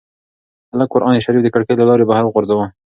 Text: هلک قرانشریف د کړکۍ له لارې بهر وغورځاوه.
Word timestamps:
هلک 0.71 0.89
قرانشریف 0.93 1.41
د 1.43 1.49
کړکۍ 1.53 1.75
له 1.77 1.85
لارې 1.89 2.07
بهر 2.09 2.23
وغورځاوه. 2.25 2.65